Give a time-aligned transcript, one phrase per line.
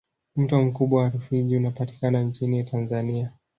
[0.35, 3.31] mto mkubwa wa rufiji unapatika nchini tanzania